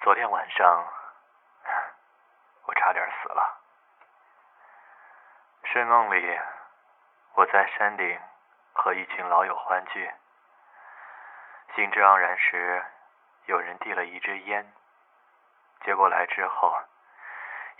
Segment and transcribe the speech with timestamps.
[0.00, 0.88] 昨天晚上，
[2.64, 3.60] 我差点死了。
[5.64, 6.40] 睡梦里，
[7.34, 8.18] 我在山顶
[8.72, 10.10] 和一群老友欢聚。
[11.74, 12.82] 兴致盎然时，
[13.44, 14.72] 有人递了一支烟，
[15.84, 16.74] 接过来之后，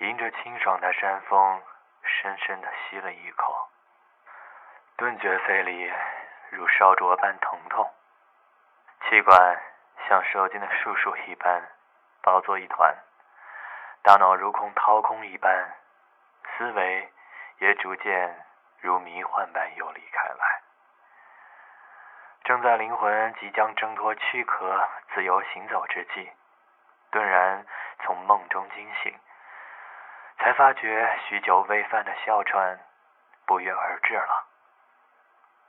[0.01, 1.63] 迎着清爽的山风，
[2.03, 3.71] 深深的吸了一口，
[4.99, 5.91] 顿觉肺里
[6.51, 7.91] 如烧灼般疼痛，
[9.09, 9.59] 气管
[10.07, 11.67] 像受惊的树树一般。
[12.23, 12.97] 抱作一团，
[14.03, 15.75] 大脑如空掏空一般，
[16.57, 17.13] 思维
[17.59, 18.45] 也逐渐
[18.81, 20.63] 如迷幻般游离开来。
[22.45, 26.33] 正在灵魂即将挣脱躯壳、自由行走之际，
[27.11, 27.65] 顿然
[28.03, 29.19] 从梦中惊醒，
[30.39, 32.81] 才发觉许久未犯的哮喘
[33.47, 34.47] 不约而至了。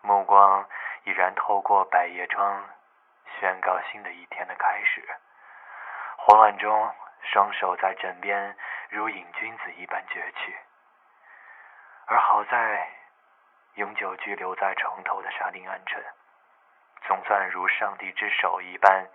[0.01, 0.67] 目光
[1.03, 2.69] 已然透过百叶窗，
[3.39, 5.07] 宣告新的一天的开始。
[6.23, 8.55] 慌乱中，双手在枕边
[8.89, 10.55] 如瘾君子一般攫去，
[12.05, 12.87] 而好在
[13.73, 15.99] 永久居留在床头的沙丁鹌鹑，
[17.07, 19.09] 总算如上帝之手一般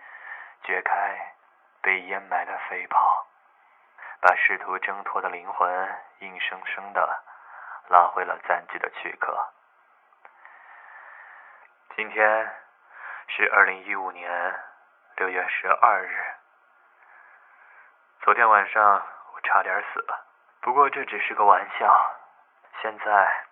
[0.63, 1.33] 掘开
[1.81, 3.25] 被淹埋的肺泡，
[4.19, 7.23] 把试图挣脱的灵魂硬生生的
[7.87, 9.47] 拉回了暂居的躯壳。
[11.95, 12.53] 今天
[13.27, 14.59] 是二零一五年
[15.15, 16.36] 六月十二日。
[18.27, 20.25] 昨天晚上我差点死了，
[20.59, 22.13] 不过这只是个玩笑。
[22.81, 23.45] 现在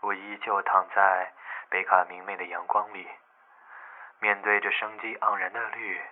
[0.00, 1.32] 我依旧躺在
[1.68, 3.08] 北卡明媚的阳光里，
[4.18, 6.02] 面对着生机盎然的绿，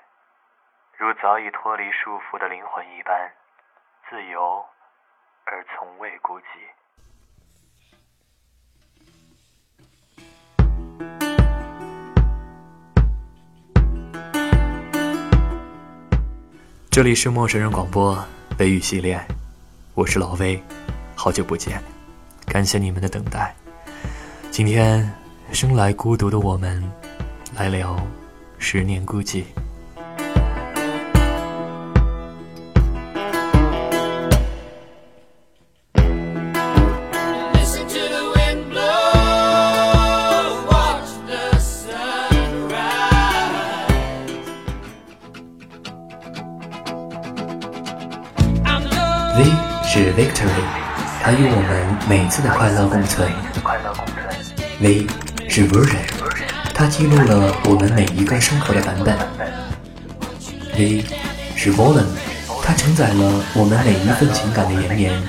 [0.96, 3.32] 如早已脱离束缚的灵魂一般，
[4.08, 4.64] 自由
[5.46, 6.44] 而从未孤寂。
[16.90, 18.18] 这里是陌生人广播
[18.56, 19.20] 北语系列，
[19.94, 20.60] 我是老威，
[21.14, 21.80] 好久不见，
[22.46, 23.54] 感谢你们的等待。
[24.50, 25.08] 今天
[25.52, 26.82] 生来孤独的我们，
[27.54, 27.94] 来聊
[28.58, 29.44] 十年孤寂。
[52.28, 53.28] 次的快乐共存。
[54.80, 55.06] V
[55.48, 55.98] 是 Version，
[56.74, 59.16] 它记录了我们每一个生活的版本。
[60.76, 61.04] V
[61.56, 62.04] 是 Volume，
[62.62, 65.22] 它承载了我们每一份情感的延绵。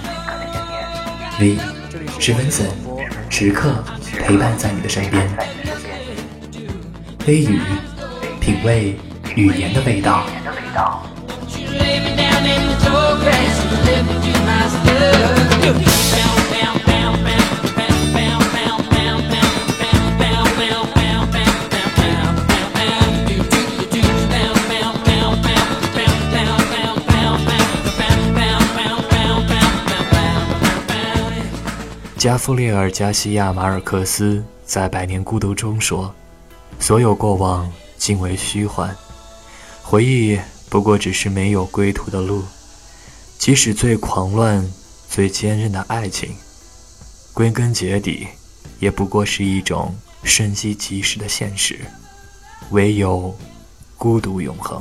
[1.39, 1.57] V
[2.19, 2.65] 是分子
[3.29, 3.83] 时刻
[4.19, 5.27] 陪伴在你的身边。
[7.25, 7.59] 微语，
[8.39, 8.95] 品味
[9.35, 10.25] 语言的味道。
[32.29, 36.13] 加夫列尔·加西亚·马尔克斯在《百年孤独》中说
[36.79, 37.67] ：“所有过往
[37.97, 38.95] 尽为虚幻，
[39.81, 40.39] 回忆
[40.69, 42.43] 不过只是没有归途的路。
[43.39, 44.63] 即使最狂乱、
[45.09, 46.35] 最坚韧的爱情，
[47.33, 48.27] 归根结底
[48.77, 51.79] 也不过是一种瞬息即逝的现实。
[52.69, 53.35] 唯有
[53.97, 54.79] 孤独永恒。”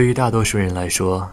[0.00, 1.30] 对于大多数人来说，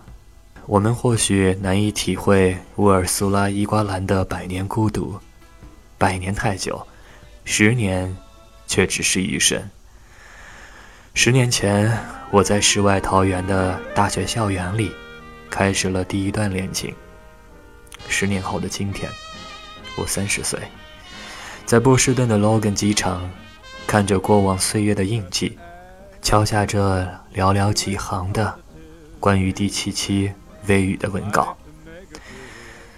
[0.66, 5.18] 我们或许难以体会乌尔苏拉·伊瓜兰的百年孤独。
[5.98, 6.86] 百年太久，
[7.46, 8.14] 十年
[8.68, 9.70] 却只是一瞬。
[11.14, 11.98] 十年前，
[12.30, 14.92] 我在世外桃源的大学校园里，
[15.50, 16.94] 开始了第一段恋情。
[18.10, 19.10] 十年后的今天，
[19.96, 20.60] 我三十岁，
[21.66, 23.32] 在波士顿的 Logan 机场，
[23.88, 25.58] 看着过往岁月的印记。
[26.22, 27.02] 敲下这
[27.34, 28.60] 寥寥几行的
[29.20, 30.32] 关于第七期
[30.68, 31.56] 微语的文稿。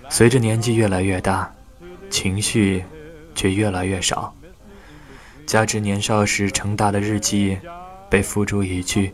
[0.10, 1.54] 随着年纪越来越大，
[2.10, 2.84] 情绪
[3.36, 4.34] 却越来越少。
[5.46, 7.58] 加之年少时成大的日记
[8.10, 9.14] 被付诸一炬，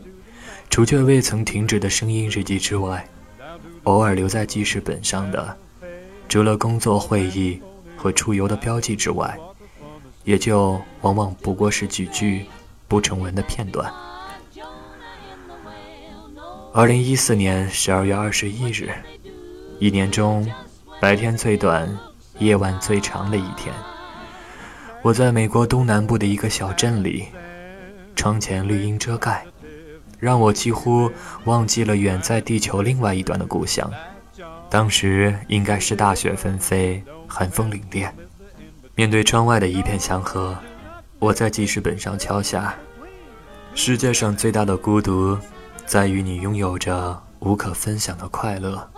[0.70, 3.06] 除却未曾停止的声音日记之外，
[3.84, 5.56] 偶尔留在记事本上的，
[6.28, 7.60] 除了工作会议
[7.96, 9.38] 和出游的标记之外，
[10.24, 12.46] 也就往往不过是几句
[12.88, 13.92] 不成文的片段。
[16.72, 18.90] 二零一四年十二月二十一日，
[19.78, 20.46] 一年中
[21.00, 21.88] 白天最短、
[22.38, 23.74] 夜晚最长的一天，
[25.02, 27.26] 我在美国东南部的一个小镇里，
[28.14, 29.44] 窗前绿荫遮盖。
[30.18, 31.10] 让我几乎
[31.44, 33.88] 忘记了远在地球另外一端的故乡。
[34.70, 38.10] 当时应该是大雪纷飞，寒风凛冽。
[38.94, 40.56] 面对窗外的一片祥和，
[41.26, 42.72] 我在记事本上敲下：
[43.74, 45.36] 世界上最大的孤独，
[45.84, 48.88] 在于你拥有着无可分享的快乐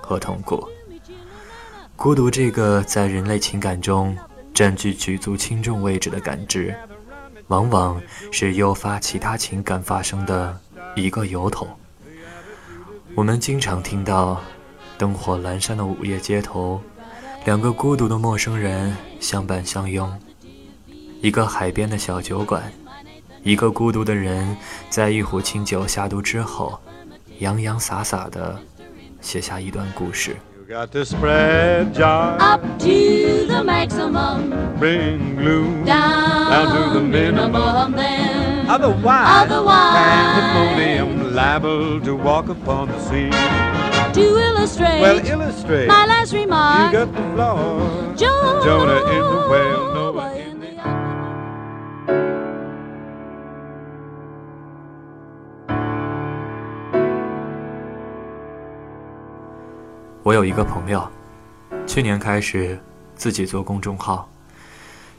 [0.00, 0.68] 和痛苦。
[1.94, 4.18] 孤独这个在人类情感中
[4.52, 6.74] 占据举足轻重位置的感知，
[7.46, 10.58] 往往是诱发其他情感发生的。
[10.96, 11.68] 一个由头，
[13.14, 14.40] 我们经常听到，
[14.98, 16.80] 灯火阑珊的午夜街头，
[17.44, 20.10] 两个孤独的陌生人相伴相拥；
[21.20, 22.62] 一个海边的小酒馆，
[23.42, 24.56] 一个孤独的人
[24.90, 26.78] 在一壶清酒下肚之后，
[27.38, 28.58] 洋洋洒洒地
[29.20, 30.36] 写下一段故事。
[38.68, 39.46] Otherwise,
[39.94, 43.30] pandemonium liable to walk upon the scene.
[44.12, 46.92] To illustrate, well, illustrate my last remark.
[46.92, 47.56] You got the flaw,
[48.16, 49.95] Jonah, Jonah in the whale,
[60.36, 61.08] 有一个朋友，
[61.86, 62.78] 去年开始
[63.14, 64.28] 自己做公众号，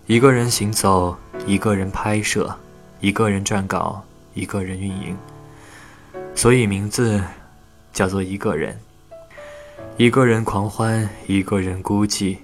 [0.06, 1.18] 一个人行走，
[1.48, 2.56] 一个人拍摄。
[3.00, 4.04] 一个人撰稿，
[4.36, 5.18] 一个人运营，
[6.36, 7.24] 所以名字
[7.92, 8.80] 叫做一个人。
[9.98, 12.38] 一个人狂欢，一个人孤寂，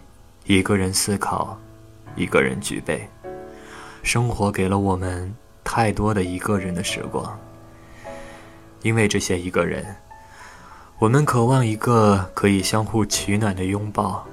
[0.46, 1.60] 一个人思考，
[2.16, 3.08] 一个人举杯。
[4.02, 5.32] 生活给了我们
[5.64, 7.40] 太多的一个人的时光，
[8.82, 9.96] 因为这些一个人，
[11.04, 14.26] 我们渴望一个可以相互取暖的拥抱，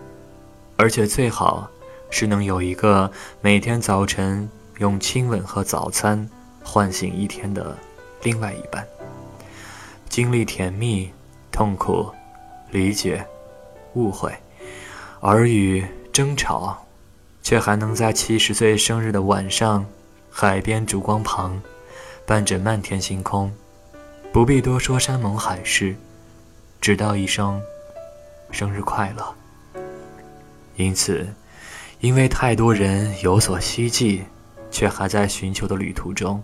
[0.76, 1.68] 而且最好
[2.10, 4.48] 是能有一个每天早晨。
[4.78, 6.30] 用亲吻和早餐
[6.62, 7.76] 唤醒一天的
[8.22, 8.86] 另外一半，
[10.08, 11.10] 经历甜蜜、
[11.50, 12.08] 痛苦、
[12.70, 13.26] 理解、
[13.94, 14.32] 误会、
[15.22, 16.86] 耳语、争吵，
[17.42, 19.84] 却还能在七十岁生日的晚上，
[20.30, 21.60] 海边烛光旁，
[22.24, 23.52] 伴着漫天星空，
[24.32, 25.96] 不必多说山盟海誓，
[26.80, 27.60] 只道一声
[28.50, 29.34] 生日快乐。
[30.76, 31.26] 因此，
[32.00, 34.24] 因为太多人有所希冀。
[34.72, 36.40] 却还在寻求的旅途中，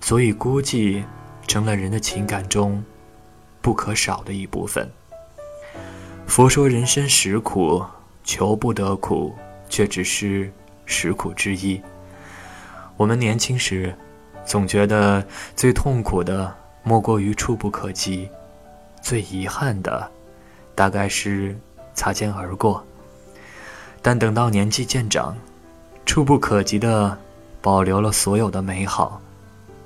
[0.00, 1.02] 所以孤寂
[1.46, 2.82] 成了人的情感中
[3.60, 4.90] 不可少的一部分。
[6.26, 7.84] 佛说人生实苦，
[8.24, 9.36] 求不得苦，
[9.68, 10.50] 却只是
[10.86, 11.78] 实苦之一。
[12.96, 13.94] 我们年轻时，
[14.46, 15.22] 总觉得
[15.54, 18.30] 最痛苦的莫过于触不可及，
[19.02, 20.10] 最遗憾的，
[20.74, 21.54] 大概是
[21.92, 22.82] 擦肩而过。
[24.00, 25.36] 但等到年纪渐长，
[26.06, 27.18] 触不可及的。
[27.64, 29.22] 保留了所有的美好，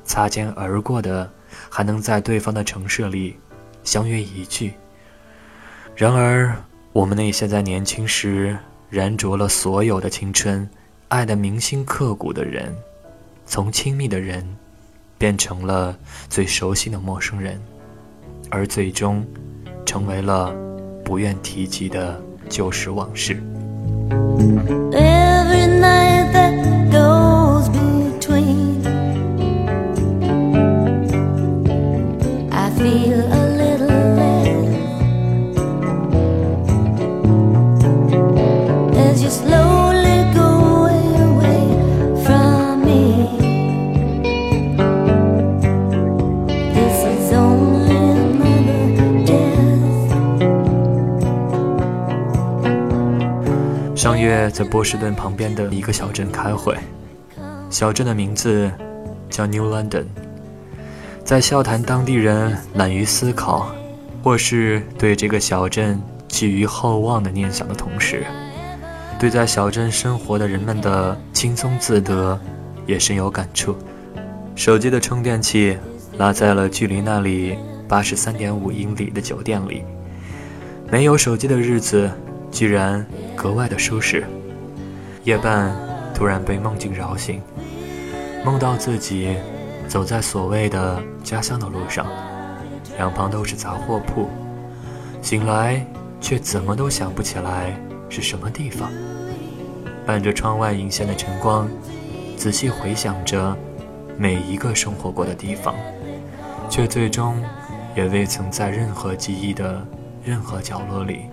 [0.03, 1.31] 擦肩而过的，
[1.69, 3.37] 还能在对方的城市里
[3.85, 4.73] 相约一聚。
[5.95, 6.57] 然而，
[6.95, 8.57] 我们那些在年轻时
[8.89, 10.67] 燃灼了所有的青春、
[11.08, 12.75] 爱得铭心刻骨的人，
[13.44, 14.56] 从亲密的人
[15.19, 15.94] 变成了
[16.31, 17.61] 最熟悉的陌生人，
[18.50, 19.24] 而最终
[19.84, 20.55] 成为了
[21.05, 23.36] 不愿提及的旧时往事。
[54.50, 56.76] 在波士顿旁边的一个小镇开会，
[57.70, 58.70] 小镇的名字
[59.29, 60.05] 叫 New London。
[61.24, 63.74] 在笑谈当地人懒于思考，
[64.22, 68.24] 或是对这个小镇寄予厚望的念想的同时，
[69.19, 72.38] 对在小镇生活的人们的轻松自得
[72.86, 73.76] 也深有感触。
[74.55, 75.76] 手机的充电器
[76.19, 79.84] 落在了距离那里八十三点五英里的酒店里，
[80.91, 82.10] 没有手机的日子。
[82.56, 83.05] 居然
[83.36, 84.25] 格外的舒适。
[85.25, 85.77] 夜半
[86.15, 87.43] 突然被梦境扰醒，
[88.43, 89.36] 梦到自己
[89.86, 92.06] 走在所谓的家乡的路上，
[92.96, 94.31] 两旁都是杂货铺。
[95.20, 95.84] 醒来
[96.19, 98.91] 却怎么都想不起来是什么地方。
[100.06, 101.69] 伴着窗外隐现的晨光，
[102.39, 103.55] 仔细回想着
[104.17, 105.75] 每一个生活过的地方，
[106.70, 107.36] 却最终
[107.94, 109.86] 也未曾在任何记忆的
[110.25, 111.27] 任何角落里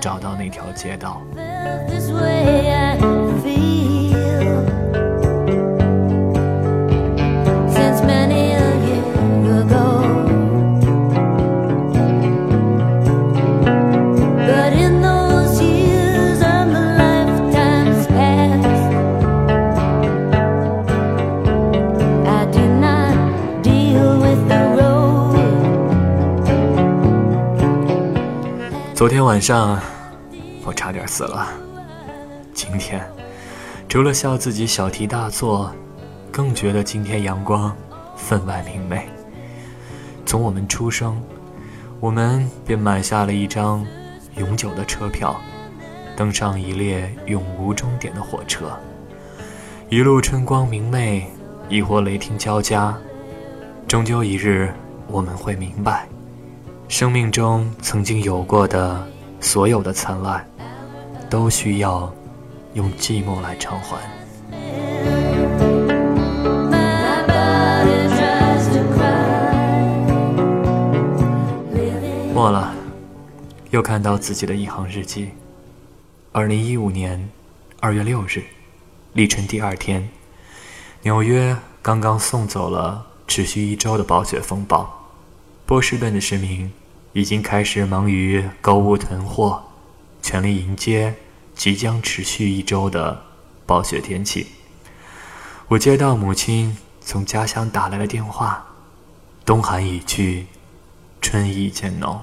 [0.00, 1.22] 找到那条街道。
[29.10, 29.76] 天晚上，
[30.64, 31.48] 我差点死了。
[32.54, 33.04] 今天，
[33.88, 35.68] 除了笑自己小题大做，
[36.30, 37.76] 更觉得今天阳光
[38.14, 39.08] 分外明媚。
[40.24, 41.20] 从我们出生，
[41.98, 43.84] 我们便买下了一张
[44.36, 45.34] 永久的车票，
[46.16, 48.78] 登上一列永无终点的火车。
[49.88, 51.28] 一路春光明媚，
[51.68, 52.96] 亦或雷霆交加，
[53.88, 54.72] 终究一日
[55.08, 56.06] 我们会明白。
[56.90, 59.08] 生命中曾经有过的
[59.40, 60.44] 所有的灿烂，
[61.30, 62.12] 都需要
[62.74, 63.96] 用寂寞来偿还。
[72.34, 72.74] 末了，
[73.70, 75.30] 又看到自己的一行日记。
[76.32, 77.30] 二零一五年
[77.78, 78.42] 二月六日，
[79.12, 80.06] 立春第二天，
[81.02, 85.08] 纽约刚刚送走了持续一周的暴雪风暴，
[85.64, 86.68] 波士顿的市民。
[87.12, 89.62] 已经开始忙于购物囤货，
[90.22, 91.14] 全力迎接
[91.54, 93.24] 即将持续一周的
[93.66, 94.46] 暴雪天气。
[95.68, 98.64] 我接到母亲从家乡打来的电话，
[99.44, 100.46] 冬寒已去，
[101.20, 102.20] 春意渐浓。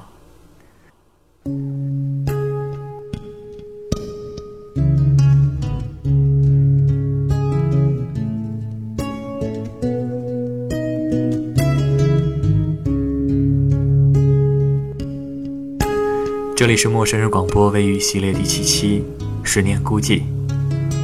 [16.57, 19.03] 这里是陌生人广播微语系列第七期
[19.43, 20.21] 《十年孤寂》，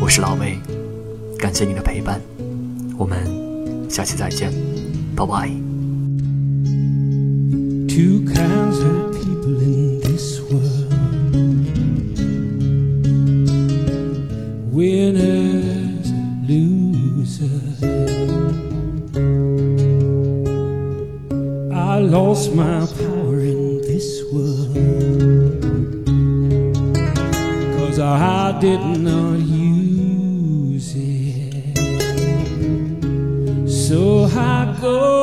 [0.01, 0.57] 我是老魏，
[1.37, 2.19] 感谢你的陪伴，
[2.97, 3.19] 我们
[3.87, 4.51] 下期再见，
[5.15, 5.51] 拜拜。
[28.63, 31.77] Did not use it.
[33.67, 35.22] So I go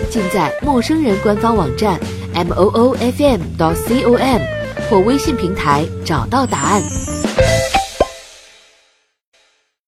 [0.11, 1.97] 尽在陌生人官方网站
[2.33, 4.41] m o o f m 到 c o m
[4.89, 7.20] 或微信平台找到答案。